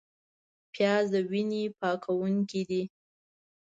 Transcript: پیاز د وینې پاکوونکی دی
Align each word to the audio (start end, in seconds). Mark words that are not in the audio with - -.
پیاز 0.73 1.05
د 1.13 1.15
وینې 1.29 1.63
پاکوونکی 1.79 2.61
دی 2.69 2.83